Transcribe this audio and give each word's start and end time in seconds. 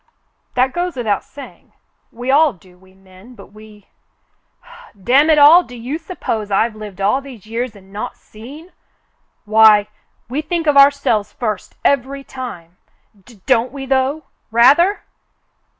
That 0.55 0.73
goes 0.73 0.95
without 0.95 1.23
saying. 1.23 1.73
We 2.11 2.31
all 2.31 2.53
do, 2.53 2.75
we 2.75 2.95
men, 2.95 3.35
but 3.35 3.51
we— 3.53 3.87
damn 5.03 5.29
it 5.29 5.37
all! 5.37 5.61
Do 5.61 5.75
you 5.75 5.99
sup 5.99 6.19
pose 6.19 6.49
I've 6.49 6.75
lived 6.75 6.99
all 6.99 7.21
these 7.21 7.45
years 7.45 7.75
and 7.75 7.93
not 7.93 8.17
seen? 8.17 8.71
Why— 9.45 9.89
w^e 10.27 10.43
think 10.43 10.65
of 10.65 10.75
ourselves 10.75 11.33
first 11.33 11.75
every 11.85 12.23
time. 12.23 12.77
D— 13.25 13.41
don't 13.45 13.71
we, 13.71 13.85
though? 13.85 14.23
Rather!" 14.49 15.01